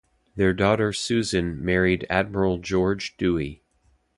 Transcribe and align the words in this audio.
Their 0.35 0.51
daughter 0.51 0.93
Susan 0.93 1.63
married 1.63 2.07
admiral 2.09 2.57
George 2.57 3.15
Dewey. 3.17 3.61